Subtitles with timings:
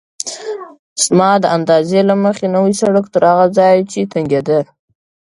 [1.03, 4.59] زما د اندازې له مخې نوی سړک تر هغه ځایه چې تنګېده.